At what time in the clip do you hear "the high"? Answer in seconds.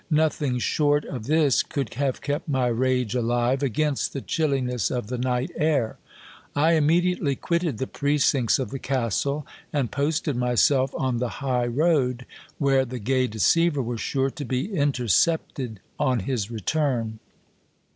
11.19-11.67